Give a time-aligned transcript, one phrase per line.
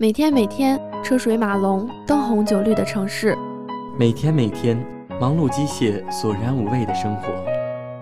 [0.00, 3.36] 每天每天车水马龙、灯红酒绿的城市，
[3.98, 4.78] 每天每天
[5.20, 7.24] 忙碌机械、索然无味的生活，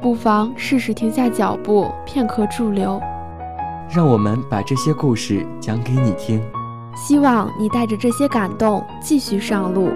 [0.03, 3.01] 不妨试试停下脚步，片刻驻留。
[3.89, 6.39] 让我们把这些故事讲给你听，
[6.95, 9.89] 希望你带着这些感动继续上路。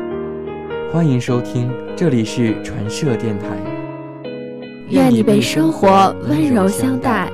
[0.90, 3.44] 欢迎收听，这里是传社电台。
[4.88, 7.30] 愿你被生活温柔相待。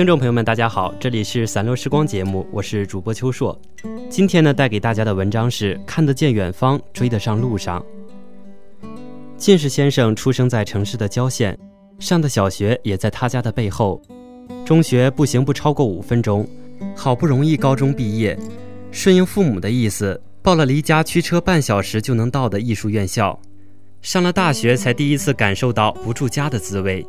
[0.00, 3.60] 听众朋友们，大家好，这里是散落时光节目，我是主播秋硕。
[4.08, 7.84] 今天呢，带给大家的文章是《看得见远方，追得上路上》。
[9.36, 11.54] 近视先生出生在城市的郊县，
[11.98, 14.00] 上的小学也在他家的背后，
[14.64, 16.48] 中学步行不超过五分钟。
[16.96, 18.34] 好不容易高中毕业，
[18.90, 23.38] 顺应父母的意思，报了离家驱车半小时就能到的艺术院校。
[24.00, 27.06] 上了大学，才第一次感受到不住家的滋味，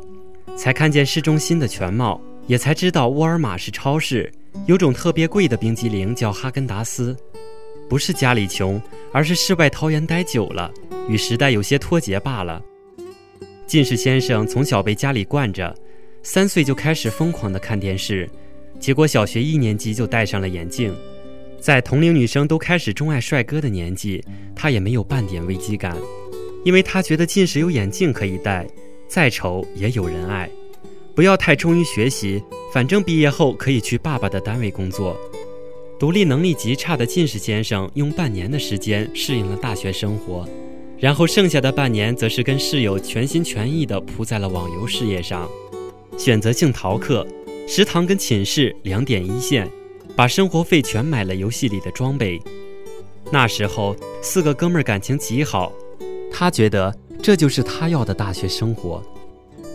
[0.58, 2.20] 才看见市中心的全貌。
[2.52, 4.30] 也才知道沃尔玛是超市，
[4.66, 7.16] 有种特别贵的冰激凌叫哈根达斯，
[7.88, 8.78] 不是家里穷，
[9.10, 10.70] 而是世外桃源待久了，
[11.08, 12.62] 与时代有些脱节罢了。
[13.66, 15.74] 近视先生从小被家里惯着，
[16.22, 18.28] 三岁就开始疯狂地看电视，
[18.78, 20.94] 结果小学一年级就戴上了眼镜。
[21.58, 24.22] 在同龄女生都开始钟爱帅哥的年纪，
[24.54, 25.96] 他也没有半点危机感，
[26.66, 28.66] 因为他觉得近视有眼镜可以戴，
[29.08, 30.50] 再丑也有人爱。
[31.14, 35.16] 不要太忠于学习，反正毕业后可以去爸爸的单位工作。
[35.98, 40.48] 独立能力极差的近视先生用半年的时间适应了大学生活，
[40.98, 45.48] 然后剩下的半年则是跟室友全心全意地扑在了网游事业上，
[46.16, 47.26] 选择性逃课，
[47.68, 49.70] 食堂跟寝室两点一线，
[50.16, 52.40] 把生活费全买了游戏里的装备。
[53.30, 55.72] 那时候四个哥们儿感情极好，
[56.32, 56.92] 他觉得
[57.22, 59.02] 这就是他要的大学生活。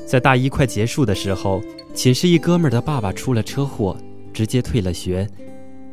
[0.08, 1.62] 在大一快结束的时候，
[1.94, 3.98] 寝室一哥们儿的爸爸出了车祸，
[4.34, 5.28] 直接退了学。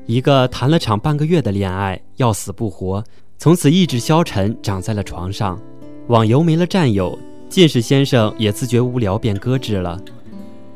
[0.06, 3.02] 一个谈了场半个月的恋爱，要死不活，
[3.38, 5.60] 从此意志消沉，长在了床上。
[6.06, 10.00] 网游没了战友，近视先生也自觉无聊，便搁置了。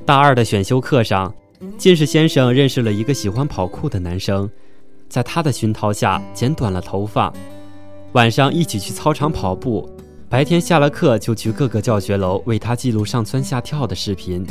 [0.04, 1.32] 大二的选修课上，
[1.76, 4.50] 近视先生认识了一个喜欢跑酷的男生，
[5.08, 7.32] 在他的熏陶下剪短了头发，
[8.14, 9.88] 晚上一起去操场跑步。
[10.30, 14.46] 白天下了课就去各个教学楼为他记录上蹿下跳的视频，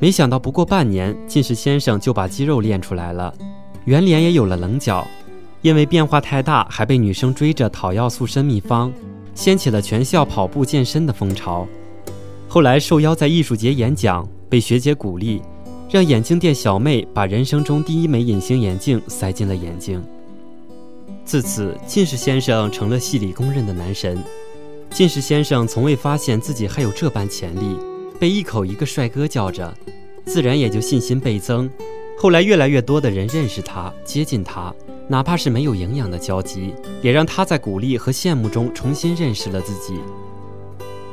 [0.00, 3.32] 没想到不过半年，近视先生就把肌肉练出来了，
[3.84, 5.06] 圆脸也有了棱角。
[5.62, 8.92] 因为变化太大，还被女生追着讨要塑身秘方，
[9.34, 11.66] 掀起了全校跑步健身的风潮。
[12.48, 15.40] 后来受邀在艺术节演讲，被学姐鼓励，
[15.90, 20.02] 让眼镜店小妹把人生中第一枚隐形眼镜塞进了眼睛。
[21.24, 24.18] 自此，近视先生成了系里公认的男神。
[24.98, 27.78] 近视先生从未发现自己还有这般潜力，
[28.18, 29.72] 被一口一个帅哥叫着，
[30.24, 31.70] 自然也就信心倍增。
[32.18, 34.74] 后来越来越多的人认识他，接近他，
[35.06, 40.00] 哪怕是没有营养的交集，也让他在鼓励和羡慕中重新认识了自己。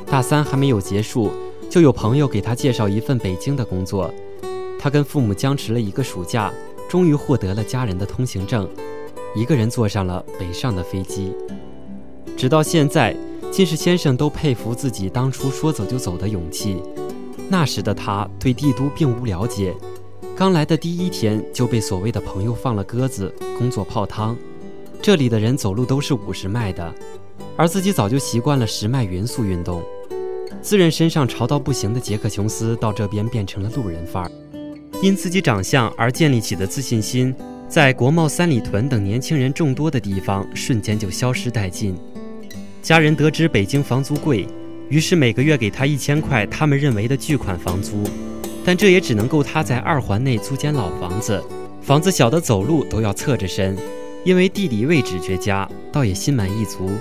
[0.08, 1.32] 大三还没有结束，
[1.70, 4.12] 就有朋友给他介绍一份北京的工作，
[4.80, 6.52] 他跟父母僵持了一个暑假，
[6.90, 8.68] 终于获得了家人的通行证，
[9.36, 11.32] 一个人坐上了北上的飞机，
[12.36, 13.16] 直到现在。
[13.56, 16.84] 近视先生都佩服自己当初说走就走的勇气。
[17.48, 19.74] 那时的他对帝都并无了解，
[20.36, 24.36] 刚来的第一天就被所谓的朋友放了鸽子，工作泡汤。
[25.02, 26.94] 这里的人走路都是五十迈的，
[27.56, 29.82] 而自己早就习惯了十迈匀速运动。
[30.62, 34.32] 自认身上潮到不行的杰克琼斯到这边变成了路人范儿，
[35.02, 37.34] 因自己长相而建立起的自信心，
[37.70, 41.96] 在国贸三里屯等年轻人众多的地方瞬间就消失殆尽。
[42.86, 44.48] 家人得知北京房租贵，
[44.90, 48.04] 于是每个月给他一千块，他们认为的巨款房租，
[48.64, 51.44] 但这也只能够他在二环内租间老房子，
[51.82, 53.76] 房子小的走路都要侧着身，
[54.24, 56.92] 因为地理位置绝佳，倒也心满意足。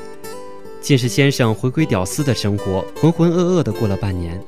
[0.80, 4.40] 近视先生回归屌丝的生活，浑浑噩噩的过了半年。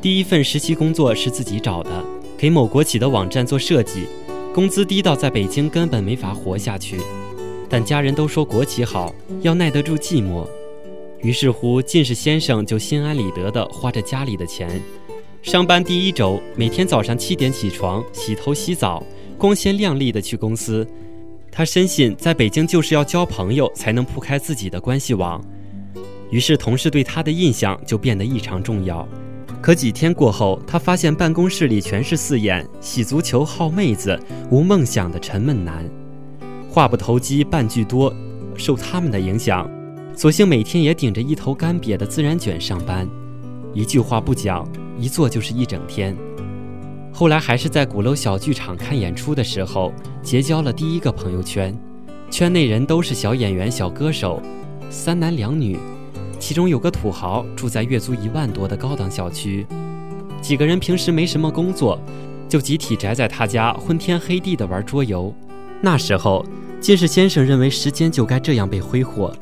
[0.00, 2.02] 第一份实习工作是自己找的，
[2.38, 4.06] 给某国企的网站做设计，
[4.54, 6.98] 工资低到在北京根本没法活下去，
[7.68, 10.46] 但家人都说国企好，要耐得住寂寞。
[11.20, 14.80] 于是乎，近视先生就心安理得地花着家里的钱。
[15.42, 19.02] 上班第一周，每天早上七点起床，洗头洗澡，
[19.36, 20.86] 光鲜亮丽地去公司。
[21.50, 25.44] 他深信在北京就是要交朋友才能铺开自己的关系网，
[26.30, 29.06] 于是同事对他的印象就变得异常重要。
[29.60, 34.16] 可几天过后，他发现办公室里全是四眼、喜足球、好妹子、
[34.52, 35.84] 无梦想的沉闷男，
[36.70, 38.14] 话不投机半句多。
[38.56, 39.70] 受他们的影响，
[40.18, 43.08] 索性每天也顶着一头干瘪的孜然卷上班，
[43.72, 44.68] 一句话不讲，
[44.98, 46.16] 一坐就是一整天。
[47.12, 51.72] 后来还是在鼓楼小剧场看演出的时候，结交了第一个朋友圈，
[52.32, 54.42] 圈内人都是小演员、小歌手，
[54.90, 55.78] 三男两女。
[56.40, 59.64] 其中有个土豪住在月租一万多的高档小区，
[60.42, 61.96] 几个人平时没什么工作，
[62.48, 65.32] 就集体宅在他家昏天黑地的玩桌游。
[65.80, 66.44] 那时候，
[66.80, 69.32] 近视先生认为时间就该这样被挥霍，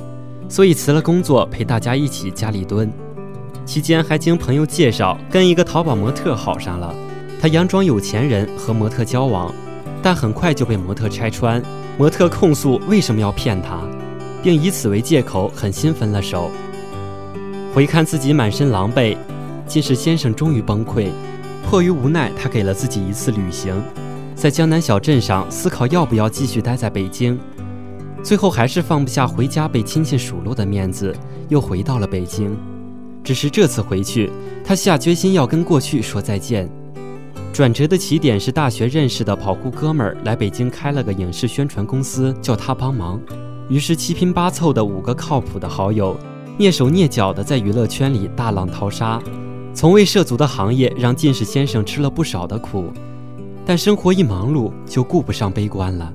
[0.49, 2.91] 所以辞了工作陪大家一起家里蹲。
[3.65, 6.95] 期间还经朋友介绍跟一个淘宝模特好上了，
[7.41, 9.53] 他佯装有钱人和模特交往，
[10.03, 11.61] 但很快就被模特拆穿，
[11.99, 13.81] 模特控诉为什么要骗他，
[14.43, 16.51] 并以此为借口狠心分了手。
[17.75, 19.17] 回看自己满身狼狈，
[19.67, 21.09] 近视先生终于崩溃。
[21.69, 23.75] 迫于无奈，他给了自己一次旅行，
[24.37, 27.37] 在江南小镇上思考要不要继续待在北京。
[28.27, 31.15] 最后还是放不下回家被亲戚数落的面子，
[31.49, 32.59] 又回到了北京。
[33.23, 34.33] 只是这次回去，
[34.65, 36.69] 他下决心要跟过去说再见。
[37.53, 43.21] 转折的起点是大学认识的跑酷哥们儿来北京开了个影视宣传公司，叫他帮忙。
[43.69, 46.19] 于是七拼八凑的五个靠谱的好友。
[46.59, 49.23] 蹑手蹑脚的在娱乐圈里大浪淘沙，
[49.73, 52.93] 从未涉足的行业让近视先生吃了不少的苦，
[53.65, 56.13] 但生活一忙碌就顾不上悲观了。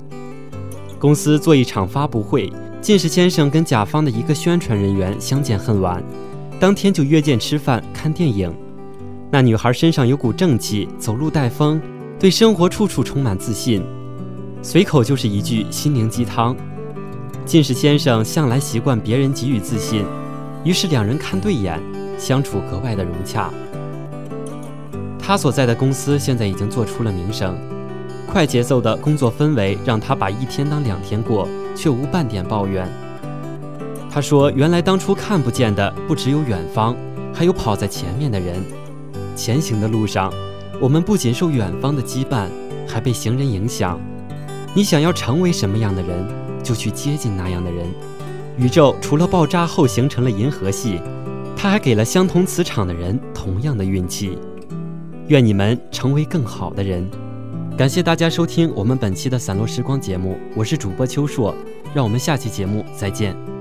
[1.02, 2.48] 公司做一场发布会，
[2.80, 6.00] 近视先生跟甲方的一个宣传人员相见恨晚，
[6.60, 8.54] 当天就约见吃饭看电影。
[9.28, 11.82] 那女孩身上有股正气，走路带风，
[12.20, 13.82] 对生活处处充满自信，
[14.62, 16.56] 随口就是一句心灵鸡汤。
[17.44, 20.04] 近视先生向来习惯别人给予自信。
[20.62, 21.82] 于是两人看对眼，
[22.16, 23.50] 相处格外的融洽。
[25.18, 27.58] 他所在的公司现在已经做出了名声，
[28.32, 31.46] 快节奏的工作氛围让他把一天当两天过，
[31.76, 32.88] 却无半点抱怨。
[34.10, 36.96] 他说：“原来当初看不见的不只有远方，
[37.34, 38.64] 还有跑在前面的人。
[39.36, 40.32] 前行的路上，
[40.80, 42.46] 我们不仅受远方的羁绊，
[42.88, 44.00] 还被行人影响。
[44.72, 46.26] 你想要成为什么样的人，
[46.62, 47.86] 就去接近那样的人。”
[48.56, 50.98] 宇宙除了爆炸后形成了银河系，
[51.54, 54.38] 它还给了相同磁场的人同样的运气。
[55.28, 57.06] 愿你们成为更好的人。
[57.76, 61.54] 感谢大家收听我们本期的散落时光节目，我是主播秋硕，
[61.94, 63.51] 让我们下期节目再见。